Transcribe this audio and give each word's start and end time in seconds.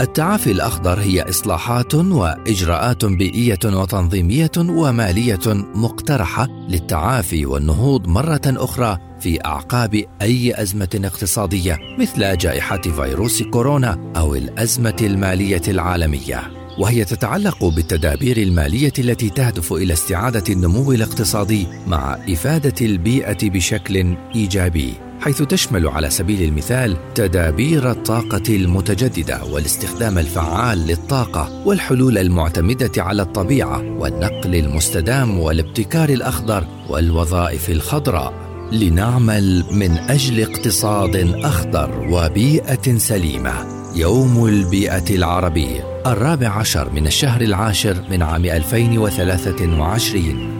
التعافي 0.00 0.50
الأخضر 0.50 1.00
هي 1.00 1.22
إصلاحات 1.22 1.94
وإجراءات 1.94 3.04
بيئية 3.04 3.58
وتنظيمية 3.64 4.50
ومالية 4.58 5.40
مقترحة 5.74 6.46
للتعافي 6.68 7.46
والنهوض 7.46 8.06
مرة 8.06 8.40
أخرى 8.46 8.98
في 9.20 9.44
أعقاب 9.44 10.04
أي 10.22 10.62
أزمة 10.62 11.00
اقتصادية 11.04 11.78
مثل 11.98 12.38
جائحة 12.38 12.80
فيروس 12.82 13.42
كورونا 13.42 14.12
أو 14.16 14.34
الأزمة 14.34 14.96
المالية 15.00 15.62
العالمية. 15.68 16.40
وهي 16.78 17.04
تتعلق 17.04 17.64
بالتدابير 17.64 18.36
المالية 18.36 18.92
التي 18.98 19.30
تهدف 19.30 19.72
إلى 19.72 19.92
استعادة 19.92 20.44
النمو 20.52 20.92
الاقتصادي 20.92 21.66
مع 21.86 22.18
إفادة 22.28 22.86
البيئة 22.86 23.50
بشكل 23.50 24.16
إيجابي. 24.34 25.09
حيث 25.20 25.42
تشمل 25.42 25.88
على 25.88 26.10
سبيل 26.10 26.42
المثال 26.42 26.96
تدابير 27.14 27.90
الطاقة 27.90 28.42
المتجددة 28.48 29.44
والاستخدام 29.44 30.18
الفعال 30.18 30.86
للطاقة 30.86 31.66
والحلول 31.66 32.18
المعتمدة 32.18 33.02
على 33.02 33.22
الطبيعة 33.22 33.82
والنقل 33.98 34.54
المستدام 34.54 35.38
والابتكار 35.38 36.08
الأخضر 36.08 36.66
والوظائف 36.88 37.70
الخضراء. 37.70 38.50
لنعمل 38.72 39.64
من 39.72 39.90
أجل 39.90 40.42
اقتصاد 40.42 41.16
أخضر 41.44 42.08
وبيئة 42.10 42.98
سليمة. 42.98 43.80
يوم 43.96 44.46
البيئة 44.46 45.10
العربي 45.10 45.80
الرابع 46.06 46.48
عشر 46.48 46.90
من 46.90 47.06
الشهر 47.06 47.40
العاشر 47.40 47.96
من 48.10 48.22
عام 48.22 48.44
2023 48.44 50.59